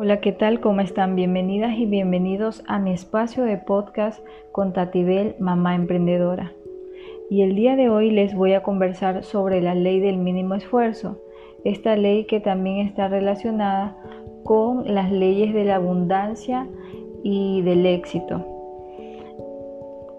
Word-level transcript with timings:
Hola, 0.00 0.20
¿qué 0.20 0.30
tal? 0.30 0.60
¿Cómo 0.60 0.80
están? 0.80 1.16
Bienvenidas 1.16 1.76
y 1.76 1.84
bienvenidos 1.84 2.62
a 2.68 2.78
mi 2.78 2.92
espacio 2.92 3.42
de 3.42 3.56
podcast 3.56 4.24
con 4.52 4.72
Tatibel, 4.72 5.34
mamá 5.40 5.74
emprendedora. 5.74 6.52
Y 7.28 7.42
el 7.42 7.56
día 7.56 7.74
de 7.74 7.90
hoy 7.90 8.12
les 8.12 8.32
voy 8.32 8.52
a 8.52 8.62
conversar 8.62 9.24
sobre 9.24 9.60
la 9.60 9.74
ley 9.74 9.98
del 9.98 10.18
mínimo 10.18 10.54
esfuerzo, 10.54 11.18
esta 11.64 11.96
ley 11.96 12.26
que 12.26 12.38
también 12.38 12.86
está 12.86 13.08
relacionada 13.08 13.96
con 14.44 14.94
las 14.94 15.10
leyes 15.10 15.52
de 15.52 15.64
la 15.64 15.74
abundancia 15.74 16.68
y 17.24 17.62
del 17.62 17.84
éxito. 17.84 18.46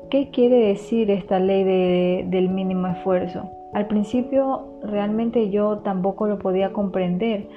¿Qué 0.10 0.30
quiere 0.30 0.58
decir 0.58 1.10
esta 1.10 1.40
ley 1.40 2.26
del 2.26 2.50
mínimo 2.50 2.88
esfuerzo? 2.88 3.50
Al 3.72 3.88
principio 3.88 4.66
realmente 4.84 5.52
yo 5.52 5.78
tampoco 5.78 6.28
lo 6.28 6.38
podía 6.38 6.74
comprender, 6.74 7.48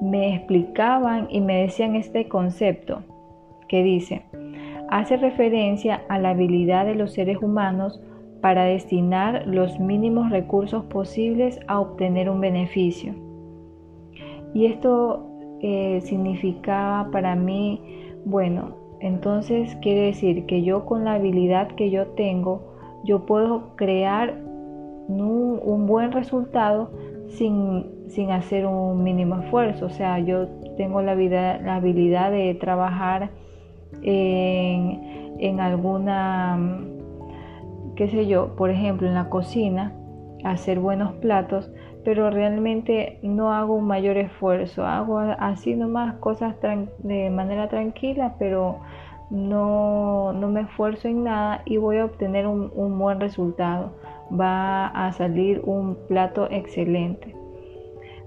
me 0.00 0.34
explicaban 0.34 1.26
y 1.30 1.40
me 1.40 1.62
decían 1.62 1.96
este 1.96 2.28
concepto 2.28 3.02
que 3.68 3.82
dice, 3.82 4.22
hace 4.88 5.16
referencia 5.16 6.02
a 6.08 6.18
la 6.18 6.30
habilidad 6.30 6.86
de 6.86 6.94
los 6.94 7.12
seres 7.12 7.38
humanos 7.42 8.00
para 8.40 8.64
destinar 8.64 9.46
los 9.46 9.80
mínimos 9.80 10.30
recursos 10.30 10.84
posibles 10.84 11.58
a 11.66 11.80
obtener 11.80 12.30
un 12.30 12.40
beneficio. 12.40 13.14
Y 14.54 14.66
esto 14.66 15.26
eh, 15.60 16.00
significaba 16.02 17.10
para 17.10 17.34
mí, 17.34 17.80
bueno, 18.24 18.76
entonces 19.00 19.76
quiere 19.82 20.02
decir 20.02 20.46
que 20.46 20.62
yo 20.62 20.84
con 20.84 21.04
la 21.04 21.14
habilidad 21.14 21.68
que 21.68 21.90
yo 21.90 22.06
tengo, 22.08 22.62
yo 23.04 23.26
puedo 23.26 23.74
crear 23.76 24.38
un, 25.08 25.60
un 25.62 25.86
buen 25.86 26.12
resultado 26.12 26.90
sin 27.28 27.95
sin 28.08 28.30
hacer 28.30 28.66
un 28.66 29.02
mínimo 29.02 29.40
esfuerzo. 29.40 29.86
O 29.86 29.90
sea, 29.90 30.18
yo 30.18 30.48
tengo 30.76 31.02
la, 31.02 31.14
vida, 31.14 31.58
la 31.58 31.76
habilidad 31.76 32.30
de 32.30 32.54
trabajar 32.54 33.30
en, 34.02 35.36
en 35.38 35.60
alguna, 35.60 36.58
qué 37.96 38.08
sé 38.08 38.26
yo, 38.26 38.54
por 38.56 38.70
ejemplo, 38.70 39.06
en 39.06 39.14
la 39.14 39.28
cocina, 39.28 39.92
hacer 40.44 40.78
buenos 40.78 41.14
platos, 41.14 41.70
pero 42.04 42.30
realmente 42.30 43.18
no 43.22 43.52
hago 43.52 43.74
un 43.74 43.86
mayor 43.86 44.16
esfuerzo. 44.16 44.86
Hago 44.86 45.18
así 45.18 45.74
nomás 45.74 46.14
cosas 46.16 46.54
de 46.98 47.30
manera 47.30 47.68
tranquila, 47.68 48.36
pero 48.38 48.78
no, 49.30 50.32
no, 50.32 50.48
me 50.48 50.60
esfuerzo 50.60 51.08
en 51.08 51.24
nada 51.24 51.62
y 51.64 51.78
voy 51.78 51.98
a 51.98 52.04
obtener 52.04 52.46
un, 52.46 52.70
un 52.76 52.96
buen 52.96 53.18
resultado. 53.18 53.96
Va 54.32 54.86
a 54.86 55.12
salir 55.12 55.62
un 55.64 55.96
plato 56.06 56.48
excelente 56.50 57.45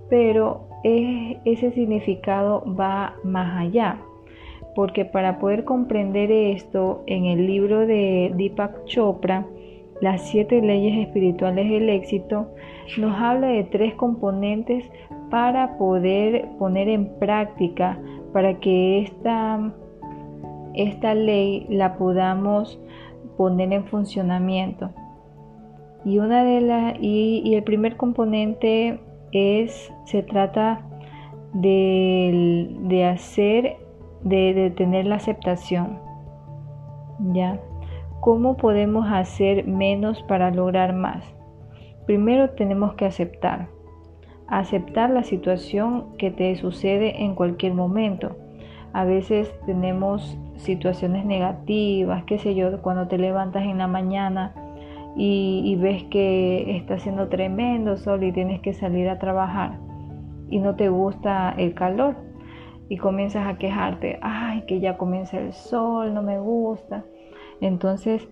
pero 0.10 0.68
ese 0.84 1.72
significado 1.72 2.64
va 2.76 3.16
más 3.24 3.62
allá, 3.62 4.00
porque 4.76 5.06
para 5.06 5.40
poder 5.40 5.66
comprender 5.66 6.32
esto, 6.32 7.04
en 7.06 7.26
el 7.26 7.46
libro 7.46 7.86
de 7.86 8.32
Deepak 8.36 8.86
Chopra, 8.86 9.46
las 10.02 10.30
siete 10.30 10.62
leyes 10.62 11.06
espirituales 11.06 11.70
del 11.70 11.90
éxito, 11.90 12.48
nos 12.98 13.20
habla 13.20 13.48
de 13.48 13.66
tres 13.66 13.94
componentes 13.96 14.90
para 15.30 15.78
poder 15.78 16.48
poner 16.58 16.88
en 16.88 17.10
práctica, 17.20 18.00
para 18.34 18.60
que 18.60 19.00
esta, 19.00 19.74
esta 20.74 21.14
ley 21.14 21.66
la 21.70 21.98
podamos 21.98 22.80
poner 23.38 23.74
en 23.74 23.86
funcionamiento. 23.86 24.90
Y, 26.06 26.20
una 26.20 26.46
de 26.46 26.62
las 26.62 26.96
y, 27.00 27.42
y 27.44 27.56
el 27.56 27.64
primer 27.64 27.98
componente 27.98 29.00
es, 29.32 29.92
se 30.06 30.24
trata 30.24 30.82
de, 31.54 33.06
hacer, 33.12 33.78
de, 34.24 34.72
tener 34.76 35.06
la 35.06 35.16
aceptación. 35.16 36.00
¿Ya? 37.34 37.60
¿Cómo 38.22 38.58
podemos 38.58 39.08
hacer 39.10 39.66
menos 39.66 40.22
para 40.24 40.52
lograr 40.52 40.94
más? 40.94 41.24
Primero 42.06 42.52
tenemos 42.52 42.94
que 42.96 43.06
aceptar. 43.06 43.70
Aceptar 44.48 45.10
la 45.10 45.24
situación 45.24 46.18
que 46.18 46.32
te 46.32 46.56
sucede 46.56 47.24
en 47.24 47.36
cualquier 47.36 47.74
momento. 47.74 48.36
A 48.94 49.06
veces 49.06 49.54
tenemos 49.66 50.38
situaciones 50.56 51.26
negativas, 51.26 52.24
qué 52.26 52.40
sé 52.40 52.56
yo, 52.56 52.82
cuando 52.82 53.08
te 53.08 53.18
levantas 53.18 53.64
en 53.64 53.78
la 53.78 53.88
mañana 53.88 54.54
y, 55.16 55.76
ves 55.76 56.04
que 56.06 56.78
está 56.78 56.96
haciendo 56.96 57.28
tremendo 57.28 57.98
sol 57.98 58.24
y 58.24 58.32
tienes 58.32 58.62
que 58.62 58.74
salir 58.74 59.10
a 59.10 59.20
trabajar 59.20 59.80
y 60.50 60.60
no 60.60 60.76
te 60.76 60.90
gusta 60.90 61.54
el 61.58 61.74
calor 61.74 62.16
y 62.90 62.98
comienzas 62.98 63.48
a 63.48 63.58
quejarte, 63.58 64.18
ay, 64.22 64.64
que 64.64 64.80
ya 64.80 64.98
comienza 64.98 65.38
el 65.38 65.54
sol, 65.54 66.14
no 66.14 66.24
me 66.24 66.40
gusta. 66.40 67.04
Entonces 67.62 68.28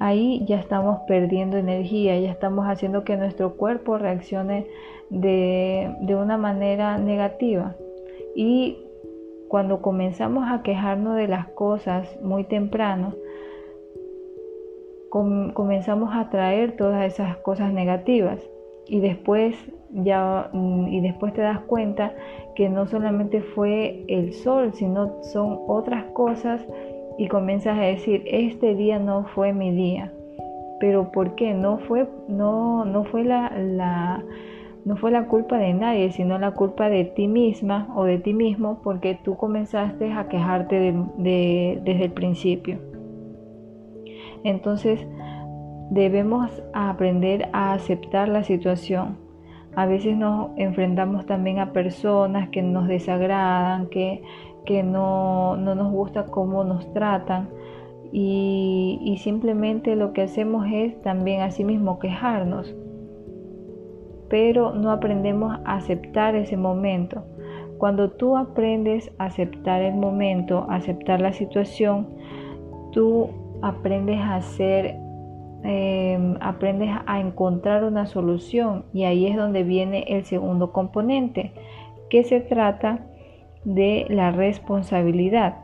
ahí 0.00 0.44
ya 0.46 0.58
estamos 0.58 1.00
perdiendo 1.06 1.56
energía, 1.56 2.18
ya 2.18 2.30
estamos 2.30 2.66
haciendo 2.66 3.04
que 3.04 3.16
nuestro 3.16 3.56
cuerpo 3.56 3.98
reaccione 3.98 4.66
de, 5.10 5.94
de 6.00 6.16
una 6.16 6.36
manera 6.36 6.98
negativa. 6.98 7.76
Y 8.34 8.78
cuando 9.48 9.80
comenzamos 9.80 10.50
a 10.50 10.62
quejarnos 10.62 11.16
de 11.16 11.28
las 11.28 11.46
cosas 11.48 12.18
muy 12.20 12.42
temprano, 12.42 13.14
comenzamos 15.52 16.10
a 16.12 16.28
traer 16.28 16.76
todas 16.76 17.04
esas 17.06 17.36
cosas 17.36 17.72
negativas 17.72 18.40
y 18.88 18.98
después 18.98 19.54
ya 19.90 20.50
mm, 20.52 20.88
y 20.88 21.00
después 21.00 21.32
te 21.34 21.40
das 21.40 21.60
cuenta 21.60 22.12
que 22.56 22.68
no 22.68 22.86
solamente 22.86 23.40
fue 23.40 24.04
el 24.08 24.32
sol, 24.32 24.72
sino 24.74 25.22
son 25.22 25.60
otras 25.68 26.04
cosas 26.12 26.60
y 27.16 27.28
comienzas 27.28 27.78
a 27.78 27.82
decir, 27.82 28.24
este 28.26 28.74
día 28.74 28.98
no 28.98 29.24
fue 29.34 29.52
mi 29.52 29.70
día. 29.70 30.12
Pero 30.80 31.12
¿por 31.12 31.36
qué? 31.36 31.54
No 31.54 31.78
fue, 31.78 32.08
no, 32.26 32.84
no 32.84 33.04
fue 33.04 33.22
la, 33.22 33.52
la, 33.56 34.24
no 34.84 34.96
fue 34.96 35.12
la 35.12 35.28
culpa 35.28 35.58
de 35.58 35.74
nadie, 35.74 36.10
sino 36.10 36.38
la 36.38 36.50
culpa 36.50 36.88
de 36.88 37.04
ti 37.04 37.28
misma 37.28 37.88
o 37.94 38.04
de 38.04 38.18
ti 38.18 38.34
mismo 38.34 38.80
porque 38.82 39.16
tú 39.22 39.36
comenzaste 39.36 40.12
a 40.12 40.28
quejarte 40.28 40.92
desde 41.18 42.04
el 42.04 42.12
principio. 42.12 42.93
Entonces 44.44 45.04
debemos 45.90 46.62
aprender 46.72 47.48
a 47.52 47.72
aceptar 47.72 48.28
la 48.28 48.44
situación. 48.44 49.18
A 49.74 49.86
veces 49.86 50.16
nos 50.16 50.50
enfrentamos 50.56 51.26
también 51.26 51.58
a 51.58 51.72
personas 51.72 52.48
que 52.50 52.62
nos 52.62 52.86
desagradan, 52.86 53.88
que, 53.88 54.22
que 54.64 54.82
no, 54.82 55.56
nos 55.56 55.90
gusta 55.90 56.26
cómo 56.26 56.62
nos 56.62 56.92
tratan 56.92 57.48
y, 58.12 59.16
simplemente 59.18 59.96
lo 59.96 60.12
que 60.12 60.22
hacemos 60.22 60.66
es 60.72 61.00
también 61.02 61.40
a 61.40 61.50
sí 61.50 61.64
mismo 61.64 61.98
quejarnos. 61.98 62.72
Pero 64.28 64.74
no 64.74 64.92
aprendemos 64.92 65.58
a 65.64 65.76
aceptar 65.76 66.36
ese 66.36 66.56
momento. 66.56 67.24
Cuando 67.78 68.10
tú 68.10 68.36
aprendes 68.36 69.10
a 69.18 69.24
aceptar 69.26 69.82
el 69.82 69.94
momento, 69.94 70.66
aceptar 70.68 71.20
la 71.20 71.32
situación, 71.32 72.06
tú 72.92 73.30
aprendes 73.64 74.20
a 74.20 74.36
hacer, 74.36 74.96
em, 75.62 76.36
aprendes 76.40 76.90
a 77.06 77.20
encontrar 77.20 77.84
una 77.84 78.06
solución 78.06 78.84
y 78.92 79.04
ahí 79.04 79.26
es 79.26 79.36
donde 79.36 79.62
viene 79.62 80.04
el 80.08 80.24
segundo 80.24 80.70
componente, 80.70 81.52
que 82.10 82.24
se 82.24 82.40
trata 82.40 83.06
de 83.64 84.06
la 84.10 84.30
responsabilidad. 84.32 85.56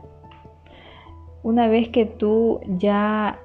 Una 1.43 1.67
vez 1.67 1.89
que 1.89 2.05
tú 2.05 2.59
ya 2.67 3.39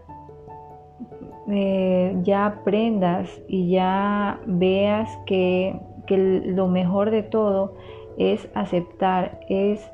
eh, 1.49 2.16
ya 2.22 2.47
aprendas 2.47 3.31
y 3.47 3.71
ya 3.71 4.41
veas 4.47 5.09
que, 5.27 5.78
que 6.07 6.16
lo 6.16 6.66
mejor 6.66 7.10
de 7.10 7.22
todo 7.22 7.75
es 8.16 8.48
aceptar, 8.54 9.39
es 9.48 9.89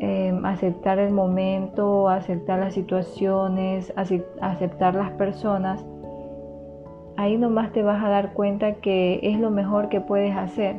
Em, 0.00 0.44
aceptar 0.46 1.00
el 1.00 1.12
momento, 1.12 2.08
aceptar 2.08 2.60
las 2.60 2.74
situaciones, 2.74 3.92
aceptar 3.96 4.94
las 4.94 5.10
personas, 5.12 5.84
ahí 7.16 7.36
nomás 7.36 7.72
te 7.72 7.82
vas 7.82 8.02
a 8.04 8.08
dar 8.08 8.32
cuenta 8.32 8.74
que 8.74 9.18
es 9.24 9.40
lo 9.40 9.50
mejor 9.50 9.88
que 9.88 10.00
puedes 10.00 10.36
hacer, 10.36 10.76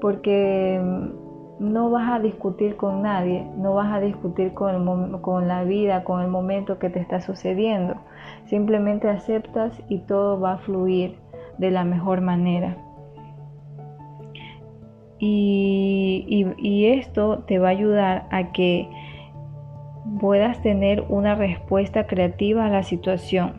porque 0.00 0.76
em, 0.76 1.10
no 1.58 1.90
vas 1.90 2.08
a 2.12 2.20
discutir 2.20 2.76
con 2.76 3.02
nadie, 3.02 3.44
no 3.56 3.74
vas 3.74 3.92
a 3.92 3.98
discutir 3.98 4.54
con, 4.54 5.20
con 5.22 5.48
la 5.48 5.64
vida, 5.64 6.04
con 6.04 6.22
el 6.22 6.28
momento 6.28 6.78
que 6.78 6.88
te 6.88 7.00
está 7.00 7.20
sucediendo, 7.20 7.96
simplemente 8.44 9.08
aceptas 9.08 9.76
y 9.88 9.98
todo 9.98 10.38
va 10.38 10.52
a 10.52 10.58
fluir 10.58 11.18
de 11.58 11.72
la 11.72 11.84
mejor 11.84 12.20
manera. 12.20 12.76
Y, 15.24 16.84
esto 16.98 17.44
te 17.46 17.60
va 17.60 17.68
a 17.68 17.70
ayudar 17.70 18.26
a 18.32 18.50
que 18.50 18.88
puedas 20.20 20.60
tener 20.62 21.04
una 21.08 21.36
respuesta 21.36 22.08
creativa 22.08 22.66
a 22.66 22.68
la 22.68 22.82
situación. 22.82 23.52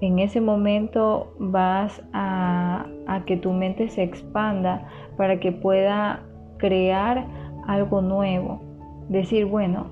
En 0.00 0.20
ese 0.20 0.40
momento 0.40 1.34
vas 1.40 2.02
a, 2.12 2.86
a, 3.08 3.24
que 3.24 3.36
tu 3.36 3.52
mente 3.52 3.88
se 3.88 4.04
expanda 4.04 4.86
para 5.16 5.40
que 5.40 5.50
pueda 5.50 6.22
crear 6.58 7.26
algo 7.66 8.00
nuevo. 8.00 8.60
Decir, 9.08 9.44
bueno, 9.44 9.88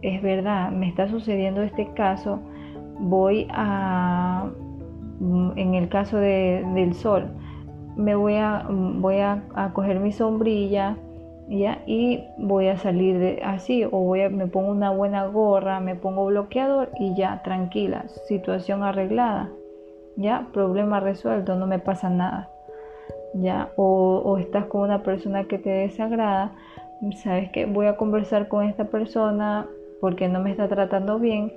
es 0.00 0.22
verdad, 0.22 0.70
me 0.70 0.88
está 0.88 1.08
sucediendo 1.08 1.62
este 1.62 1.92
caso, 1.92 2.40
voy 2.98 3.46
a, 3.50 4.50
en 5.56 5.74
el 5.74 5.90
caso 5.90 6.16
del 6.16 6.94
sol, 6.94 7.30
me 7.96 8.14
voy 8.14 8.36
a, 8.36 8.66
voy 8.68 9.18
a, 9.18 9.42
coger 9.72 10.00
mi 10.00 10.12
sombrilla, 10.12 10.96
¿ya? 11.48 11.82
Y 11.86 12.24
voy 12.38 12.68
a 12.68 12.78
salir 12.78 13.18
de 13.18 13.42
así, 13.44 13.84
o 13.84 13.90
voy 13.90 14.22
a, 14.22 14.28
me 14.28 14.46
pongo 14.46 14.70
una 14.70 14.90
buena 14.90 15.26
gorra, 15.26 15.80
me 15.80 15.94
pongo 15.94 16.26
bloqueador 16.26 16.90
y 16.98 17.14
ya, 17.14 17.42
tranquila, 17.42 18.06
situación 18.26 18.82
arreglada, 18.82 19.50
¿ya? 20.16 20.48
Problema 20.52 21.00
resuelto, 21.00 21.56
no 21.56 21.66
me 21.66 21.78
pasa 21.78 22.08
nada, 22.08 22.48
¿ya? 23.34 23.70
O, 23.76 24.22
o 24.24 24.38
estás 24.38 24.66
con 24.66 24.82
una 24.82 25.02
persona 25.02 25.44
que 25.44 25.58
te 25.58 25.70
desagrada, 25.70 26.52
sabes 27.22 27.50
que 27.50 27.66
voy 27.66 27.86
a 27.86 27.96
conversar 27.96 28.48
con 28.48 28.64
esta 28.64 28.84
persona 28.84 29.66
porque 30.00 30.28
no 30.28 30.40
me 30.40 30.50
está 30.50 30.68
tratando 30.68 31.18
bien, 31.18 31.52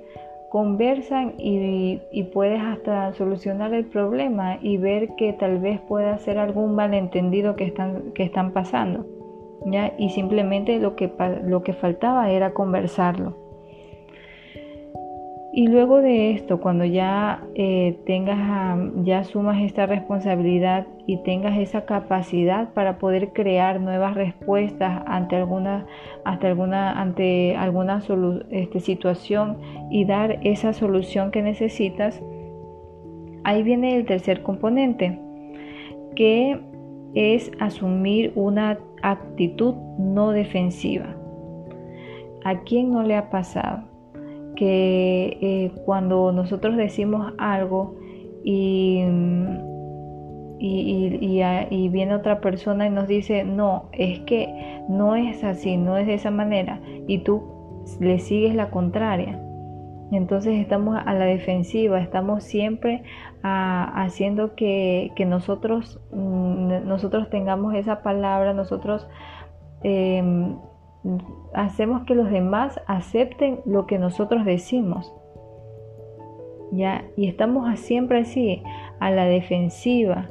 conversan 0.56 1.34
y, 1.36 2.00
puedes 2.32 2.62
hasta 2.62 3.12
solucionar 3.12 3.74
el 3.74 3.84
problema 3.84 4.56
y 4.62 4.78
ver 4.78 5.10
que 5.18 5.34
tal 5.34 5.58
vez 5.58 5.82
pueda 5.82 6.16
ser 6.16 6.38
algún 6.38 6.74
malentendido 6.74 7.56
que 7.56 7.64
están, 7.64 8.12
que 8.14 8.22
están 8.22 8.52
pasando. 8.52 9.04
¿ya? 9.66 9.92
Y 9.98 10.08
simplemente 10.08 10.78
lo 10.78 10.96
que, 10.96 11.12
lo 11.44 11.62
que 11.62 11.74
faltaba 11.74 12.30
era 12.30 12.54
conversarlo. 12.54 13.36
Y 15.56 15.68
luego 15.68 16.02
de 16.02 16.32
esto, 16.32 16.60
cuando 16.60 16.84
ya 16.84 17.42
eh, 17.54 17.98
tengas, 18.04 18.78
ya 19.04 19.20
asumas 19.20 19.62
esta 19.62 19.86
responsabilidad 19.86 20.86
y 21.06 21.22
tengas 21.22 21.56
esa 21.56 21.86
capacidad 21.86 22.74
para 22.74 22.98
poder 22.98 23.32
crear 23.32 23.80
nuevas 23.80 24.12
respuestas 24.16 25.02
ante 25.06 25.34
alguna, 25.34 25.86
alguna, 26.24 27.00
ante 27.00 27.56
alguna 27.56 28.02
este, 28.50 28.80
situación 28.80 29.56
y 29.90 30.04
dar 30.04 30.40
esa 30.42 30.74
solución 30.74 31.30
que 31.30 31.40
necesitas, 31.40 32.22
ahí 33.44 33.62
viene 33.62 33.96
el 33.96 34.04
tercer 34.04 34.42
componente, 34.42 35.18
que 36.16 36.60
es 37.14 37.50
asumir 37.60 38.30
una 38.34 38.78
actitud 39.02 39.74
no 39.98 40.32
defensiva. 40.32 41.16
¿A 42.44 42.60
quién 42.64 42.90
no 42.90 43.02
le 43.02 43.16
ha 43.16 43.30
pasado? 43.30 43.95
Que 44.56 45.38
eh, 45.40 45.72
cuando 45.84 46.32
nosotros 46.32 46.76
decimos 46.76 47.32
algo 47.38 47.96
y, 48.44 49.02
y, 50.58 51.88
viene 51.88 52.14
otra 52.14 52.40
persona 52.40 52.86
y 52.86 52.90
nos 52.90 53.06
dice, 53.06 53.44
no, 53.44 53.88
es 53.92 54.20
que 54.20 54.82
no 54.88 55.16
es 55.16 55.44
así, 55.44 55.76
no 55.76 55.96
es 55.96 56.06
de 56.06 56.14
esa 56.14 56.30
manera, 56.30 56.80
y 57.06 57.18
tú 57.18 57.42
le 58.00 58.18
sigues 58.18 58.54
la 58.54 58.70
contraria. 58.70 59.40
Entonces 60.12 60.54
estamos 60.60 60.96
a 61.04 61.14
la 61.14 61.24
defensiva, 61.24 62.00
estamos 62.00 62.44
siempre 62.44 63.02
haciendo 63.42 64.54
que, 64.54 65.12
nosotros, 65.26 66.00
mm, 66.12 66.86
nosotros 66.86 67.28
tengamos 67.30 67.74
esa 67.74 68.02
palabra, 68.02 68.54
nosotros 68.54 69.08
em, 69.82 70.56
hacemos 71.54 72.04
que 72.04 72.14
los 72.14 72.30
demás 72.30 72.80
acepten 72.86 73.60
lo 73.64 73.86
que 73.86 73.98
nosotros 73.98 74.44
decimos. 74.44 75.14
¿Ya? 76.72 77.04
Y 77.16 77.28
estamos 77.28 77.78
siempre 77.78 78.20
así, 78.20 78.62
a 78.98 79.10
la 79.10 79.24
defensiva. 79.26 80.28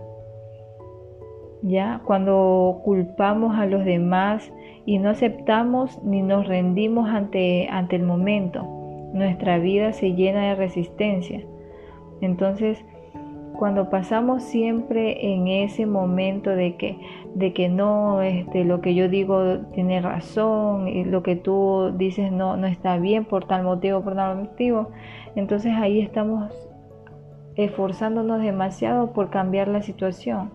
¿Ya? 1.61 2.01
Cuando 2.05 2.81
culpamos 2.83 3.57
a 3.57 3.65
los 3.65 3.85
demás 3.85 4.51
y 4.85 4.99
no 4.99 5.09
aceptamos 5.09 6.03
ni 6.03 6.21
nos 6.21 6.47
rendimos 6.47 7.09
ante, 7.09 7.67
ante 7.69 7.95
el 7.95 8.03
momento, 8.03 8.63
nuestra 9.13 9.57
vida 9.57 9.93
se 9.93 10.13
llena 10.13 10.49
de 10.49 10.55
resistencia. 10.55 11.41
Entonces, 12.21 12.83
cuando 13.57 13.89
pasamos 13.89 14.43
siempre 14.43 15.33
en 15.33 15.47
ese 15.47 15.85
momento 15.85 16.49
de 16.49 16.75
que, 16.75 16.97
de 17.35 17.53
que 17.53 17.69
no, 17.69 18.21
este, 18.21 18.63
lo 18.63 18.81
que 18.81 18.95
yo 18.95 19.09
digo 19.09 19.59
tiene 19.73 20.01
razón 20.01 20.87
y 20.87 21.03
lo 21.05 21.23
que 21.23 21.35
tú 21.35 21.91
dices 21.97 22.31
no, 22.31 22.57
no 22.57 22.67
está 22.67 22.97
bien 22.97 23.25
por 23.25 23.45
tal 23.45 23.63
motivo, 23.63 24.01
por 24.01 24.15
tal 24.15 24.37
motivo, 24.37 24.89
entonces 25.35 25.73
ahí 25.75 25.99
estamos 25.99 26.51
esforzándonos 27.55 28.41
demasiado 28.41 29.13
por 29.13 29.29
cambiar 29.29 29.67
la 29.67 29.81
situación. 29.81 30.51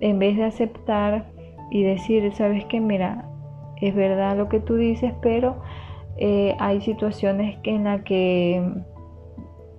En 0.00 0.18
vez 0.18 0.36
de 0.36 0.44
aceptar 0.44 1.26
y 1.70 1.82
decir, 1.82 2.32
sabes 2.34 2.64
que 2.66 2.80
mira, 2.80 3.28
es 3.80 3.94
verdad 3.94 4.36
lo 4.36 4.48
que 4.48 4.60
tú 4.60 4.76
dices, 4.76 5.12
pero 5.22 5.56
eh, 6.16 6.54
hay 6.58 6.80
situaciones 6.80 7.58
en 7.64 7.84
las 7.84 8.02
que 8.02 8.62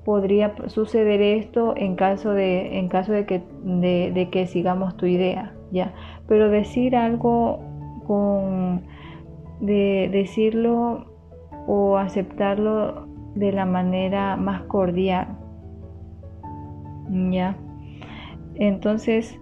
podría 0.07 0.56
suceder 0.68 1.21
esto 1.21 1.74
en 1.75 1.98
caso 1.98 2.31
de, 2.31 2.80
en 2.80 2.88
caso 2.88 3.12
de, 3.12 3.25
que, 3.25 3.42
de, 3.65 4.30
que 4.31 4.48
sigamos 4.48 4.95
tu 4.95 5.06
idea, 5.06 5.54
¿ya? 5.69 5.94
Pero 6.30 6.50
decir 6.50 6.95
algo 6.95 7.59
con, 8.07 8.83
de 9.59 10.07
decirlo 10.09 11.07
o 11.68 11.98
aceptarlo 11.98 13.06
de 13.36 13.51
la 13.51 13.65
manera 13.65 14.38
más 14.38 14.62
cordial, 14.62 15.27
¿ya? 17.09 17.57
Entonces, 18.56 19.38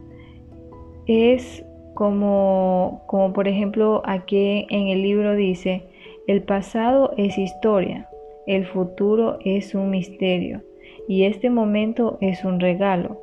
es 1.06 1.64
como, 1.94 3.04
como 3.06 3.34
por 3.34 3.48
ejemplo 3.48 4.02
aquí 4.04 4.66
en 4.72 4.88
el 4.88 5.04
libro 5.04 5.36
dice, 5.36 5.88
el 6.26 6.42
pasado 6.42 7.14
es 7.18 7.38
historia, 7.38 8.10
el 8.48 8.66
futuro 8.66 9.40
es 9.44 9.76
un 9.76 9.90
misterio 9.90 10.62
y 11.08 11.24
este 11.24 11.50
momento 11.50 12.18
es 12.22 12.44
un 12.44 12.60
regalo. 12.60 13.22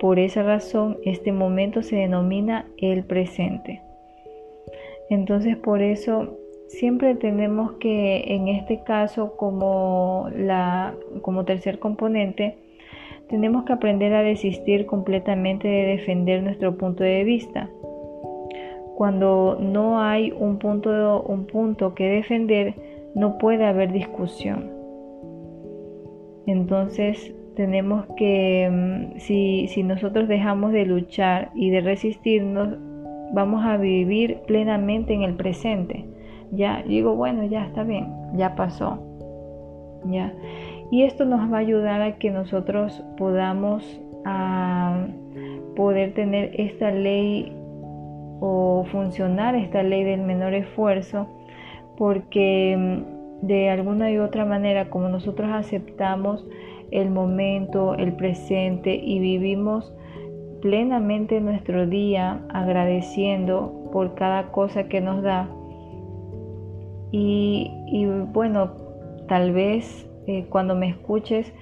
Por 0.00 0.18
esa 0.18 0.42
razón, 0.42 0.98
este 1.04 1.32
momento 1.32 1.82
se 1.82 1.96
denomina 1.96 2.66
el 2.78 3.04
presente. 3.04 3.80
Entonces, 5.10 5.56
por 5.56 5.82
eso 5.82 6.36
siempre 6.68 7.14
tenemos 7.14 7.72
que, 7.74 8.24
en 8.34 8.48
este 8.48 8.82
caso, 8.82 9.36
como, 9.36 10.28
la, 10.36 10.94
como 11.22 11.44
tercer 11.44 11.78
componente, 11.78 12.58
tenemos 13.28 13.64
que 13.64 13.72
aprender 13.72 14.12
a 14.14 14.22
desistir 14.22 14.86
completamente 14.86 15.68
de 15.68 15.86
defender 15.86 16.42
nuestro 16.42 16.76
punto 16.76 17.02
de 17.02 17.24
vista. 17.24 17.70
Cuando 18.96 19.58
no 19.60 20.00
hay 20.00 20.32
un 20.32 20.58
punto, 20.58 21.22
un 21.22 21.46
punto 21.46 21.94
que 21.94 22.08
defender, 22.08 22.74
no 23.14 23.38
puede 23.38 23.64
haber 23.64 23.92
discusión. 23.92 24.70
Entonces 26.46 27.34
tenemos 27.56 28.06
que, 28.16 28.68
mm, 28.70 29.18
si, 29.18 29.68
si 29.68 29.82
nosotros 29.82 30.28
dejamos 30.28 30.72
de 30.72 30.84
luchar 30.84 31.50
y 31.54 31.70
de 31.70 31.80
resistirnos, 31.80 32.76
vamos 33.32 33.64
a 33.64 33.76
vivir 33.76 34.40
plenamente 34.46 35.14
en 35.14 35.22
el 35.22 35.34
presente. 35.34 36.04
Ya 36.50 36.82
digo, 36.82 37.14
bueno, 37.16 37.44
ya 37.44 37.64
está 37.64 37.82
bien, 37.82 38.06
ya 38.34 38.54
pasó. 38.54 38.98
Ya. 40.06 40.32
Y 40.90 41.02
esto 41.04 41.24
nos 41.24 41.52
va 41.52 41.56
a 41.56 41.60
ayudar 41.60 42.02
a 42.02 42.18
que 42.18 42.30
nosotros 42.30 43.02
podamos 43.16 44.00
a 44.24 45.06
poder 45.74 46.14
tener 46.14 46.52
esta 46.60 46.90
ley 46.90 47.52
o 48.40 48.84
funcionar 48.90 49.54
esta 49.54 49.82
ley 49.82 50.04
del 50.04 50.20
menor 50.20 50.54
esfuerzo 50.54 51.26
porque 51.96 52.76
mm, 52.76 53.46
de 53.46 53.70
alguna 53.70 54.10
y 54.10 54.18
otra 54.18 54.44
manera, 54.44 54.90
como 54.90 55.08
nosotros 55.08 55.50
aceptamos 55.52 56.46
el 56.90 57.10
momento, 57.10 57.94
el 57.94 58.14
presente 58.14 58.94
y 58.94 59.18
vivimos 59.18 59.92
plenamente 60.62 61.40
nuestro 61.40 61.86
día 61.86 62.40
agradeciendo 62.48 63.90
por 63.92 64.14
cada 64.14 64.50
cosa 64.50 64.88
que 64.88 65.00
nos 65.00 65.22
da. 65.22 65.48
Y, 67.12 67.70
bueno, 68.32 68.72
tal 69.28 69.52
vez 69.52 70.10
eh, 70.26 70.46
cuando 70.48 70.74
me 70.74 70.88
escuches 70.88 71.52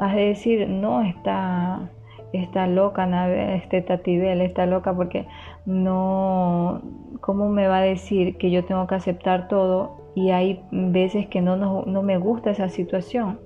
has 0.00 0.14
de 0.14 0.22
decir, 0.22 0.68
no, 0.68 1.02
está, 1.02 1.90
está 2.32 2.66
loca, 2.66 3.06
este 3.54 3.82
Tatibel, 3.82 4.40
está 4.40 4.66
loca 4.66 4.94
porque 4.94 5.26
no, 5.66 6.82
¿cómo 7.20 7.48
me 7.48 7.68
va 7.68 7.78
a 7.78 7.82
decir 7.82 8.36
que 8.36 8.50
yo 8.50 8.64
tengo 8.64 8.86
que 8.86 8.94
aceptar 8.94 9.48
todo? 9.48 9.96
Y 10.14 10.30
hay 10.30 10.60
veces 10.70 11.26
que 11.28 11.40
no, 11.40 11.56
no, 11.56 12.02
me 12.02 12.18
gusta 12.18 12.50
esa 12.50 12.68
situación. 12.68 13.38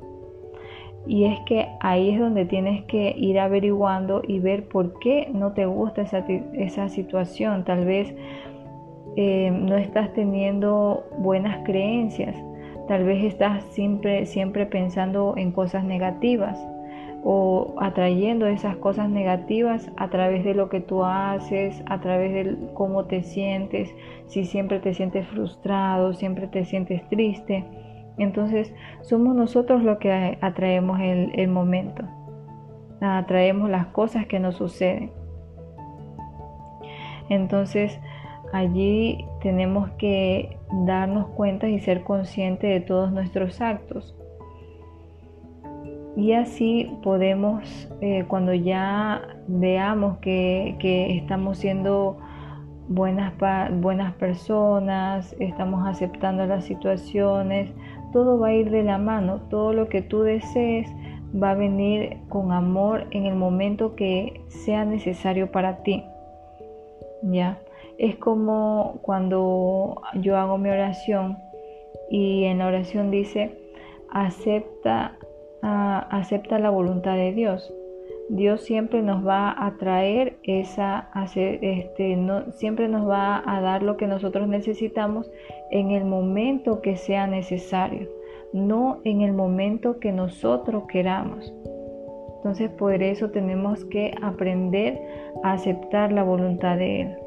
Y 1.06 1.24
es 1.24 1.38
que 1.40 1.68
ahí 1.80 2.10
es 2.10 2.20
donde 2.20 2.44
tienes 2.44 2.84
que 2.84 3.14
ir 3.16 3.38
averiguando 3.40 4.22
y 4.26 4.38
ver 4.38 4.68
por 4.68 4.98
qué 5.00 5.28
no 5.34 5.52
te 5.52 5.66
gusta 5.66 6.02
esa, 6.02 6.24
esa 6.54 6.88
situación. 6.88 7.64
Tal 7.64 7.84
vez 7.84 8.14
eh, 9.16 9.50
no 9.50 9.76
estás 9.76 10.12
teniendo 10.14 11.04
buenas 11.18 11.64
creencias. 11.64 12.36
Tal 12.88 13.04
vez 13.04 13.24
estás 13.24 13.64
siempre, 13.70 14.26
siempre 14.26 14.64
pensando 14.66 15.34
en 15.36 15.52
cosas 15.52 15.84
negativas. 15.84 16.58
O 17.24 17.74
atrayendo 17.78 18.46
esas 18.46 18.76
cosas 18.76 19.08
negativas 19.08 19.90
a 19.96 20.10
través 20.10 20.44
de 20.44 20.54
lo 20.54 20.68
que 20.68 20.80
tú 20.80 21.04
haces, 21.04 21.82
a 21.86 22.00
través 22.00 22.32
de 22.32 22.56
cómo 22.74 23.04
te 23.04 23.22
sientes, 23.22 23.94
si 24.26 24.44
siempre 24.44 24.80
te 24.80 24.92
sientes 24.92 25.26
frustrado, 25.28 26.14
siempre 26.14 26.48
te 26.48 26.64
sientes 26.64 27.08
triste. 27.08 27.64
Entonces 28.18 28.74
somos 29.02 29.34
nosotros 29.36 29.82
los 29.82 29.98
que 29.98 30.36
atraemos 30.40 31.00
el, 31.00 31.30
el 31.38 31.48
momento, 31.48 32.04
atraemos 33.00 33.70
las 33.70 33.86
cosas 33.86 34.26
que 34.26 34.40
nos 34.40 34.56
suceden. 34.56 35.12
Entonces 37.28 37.98
allí 38.52 39.24
tenemos 39.40 39.90
que 39.92 40.58
darnos 40.84 41.28
cuenta 41.30 41.68
y 41.68 41.78
ser 41.78 42.02
conscientes 42.02 42.68
de 42.68 42.80
todos 42.80 43.12
nuestros 43.12 43.60
actos. 43.60 44.16
Y 46.16 46.32
así 46.34 46.90
podemos, 47.02 47.88
eh, 48.02 48.24
cuando 48.28 48.52
ya 48.52 49.22
veamos 49.46 50.18
que, 50.18 50.76
estamos 51.16 51.58
siendo 51.58 52.18
buenas, 52.88 53.32
buenas 53.80 54.12
personas, 54.14 55.34
estamos 55.40 55.86
aceptando 55.86 56.46
las 56.46 56.64
situaciones, 56.64 57.70
todo 58.12 58.38
va 58.38 58.48
a 58.48 58.54
ir 58.54 58.70
de 58.70 58.82
la 58.82 58.98
mano, 58.98 59.40
todo 59.48 59.72
lo 59.72 59.88
que 59.88 60.02
tú 60.02 60.22
desees 60.22 60.86
va 61.42 61.52
a 61.52 61.54
venir 61.54 62.18
con 62.28 62.52
amor 62.52 63.06
en 63.12 63.24
el 63.24 63.34
momento 63.34 63.96
que 63.96 64.42
sea 64.48 64.84
necesario 64.84 65.50
para 65.50 65.82
ti. 65.82 66.04
¿Ya? 67.22 67.58
Es 67.96 68.16
como 68.16 68.98
cuando 69.00 70.02
yo 70.16 70.36
hago 70.36 70.58
mi 70.58 70.68
oración 70.68 71.38
y 72.10 72.44
en 72.44 72.58
la 72.58 72.66
oración 72.66 73.10
dice, 73.10 73.56
acepta 74.10 75.16
acepta 75.62 76.58
la 76.58 76.70
voluntad 76.70 77.14
de 77.14 77.32
Dios. 77.32 77.72
Dios 78.28 78.62
siempre 78.62 79.02
nos 79.02 79.26
va 79.26 79.54
a 79.56 79.76
traer 79.76 80.38
esa, 80.42 81.10
este, 81.34 82.16
no, 82.16 82.50
siempre 82.52 82.88
nos 82.88 83.08
va 83.08 83.42
a 83.46 83.60
dar 83.60 83.82
lo 83.82 83.96
que 83.96 84.06
nosotros 84.06 84.48
necesitamos 84.48 85.30
en 85.70 85.90
el 85.90 86.04
momento 86.04 86.80
que 86.80 86.96
sea 86.96 87.26
necesario, 87.26 88.08
no 88.52 89.00
en 89.04 89.20
el 89.22 89.32
momento 89.32 89.98
que 89.98 90.12
nosotros 90.12 90.84
queramos. 90.88 91.52
Entonces 92.36 92.70
por 92.70 93.02
eso 93.02 93.30
tenemos 93.30 93.84
que 93.84 94.12
aprender 94.22 95.00
a 95.44 95.52
aceptar 95.52 96.10
la 96.10 96.22
voluntad 96.22 96.76
de 96.76 97.02
Él. 97.02 97.21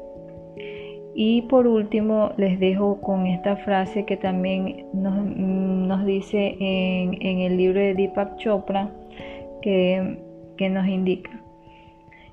Y 1.18 1.40
por 1.42 1.66
último, 1.66 2.32
les 2.36 2.60
dejo 2.60 3.00
con 3.00 3.26
esta 3.26 3.56
frase 3.56 4.04
que 4.04 4.18
también 4.18 4.84
nos, 4.92 6.04
dice 6.04 6.56
en, 6.60 7.40
el 7.40 7.56
libro 7.56 7.80
de 7.80 7.94
Deepak 7.94 8.36
Chopra, 8.36 8.90
que, 9.62 10.18
nos 10.70 10.86
indica. 10.86 11.30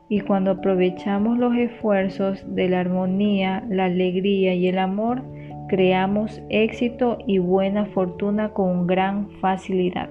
Y 0.09 0.19
cuando 0.19 0.51
aprovechamos 0.51 1.37
los 1.37 1.55
esfuerzos 1.55 2.43
de 2.55 2.67
la 2.67 2.81
armonía, 2.81 3.63
la 3.69 3.85
alegría 3.85 4.53
y 4.53 4.67
el 4.67 4.77
amor, 4.77 5.23
creamos 5.69 6.41
éxito 6.49 7.19
y 7.25 7.37
buena 7.37 7.85
fortuna 7.85 8.49
con 8.49 8.85
gran 8.85 9.29
facilidad. 9.39 10.09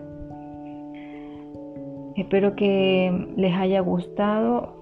Espero 2.16 2.56
que 2.56 3.28
les 3.36 3.54
haya 3.54 3.80
gustado 3.80 4.81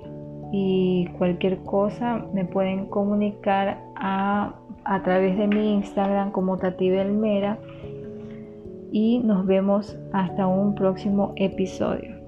y 0.52 1.06
cualquier 1.18 1.58
cosa 1.58 2.24
me 2.32 2.44
pueden 2.44 2.86
comunicar 2.86 3.78
a, 3.96 4.54
a 4.84 5.02
través 5.02 5.36
de 5.36 5.46
mi 5.46 5.74
Instagram 5.74 6.32
como 6.32 6.56
Tati 6.58 6.90
Belmera 6.90 7.58
y 8.92 9.20
nos 9.20 9.46
vemos 9.46 9.98
hasta 10.12 10.46
un 10.46 10.74
próximo 10.74 11.32
episodio. 11.36 12.19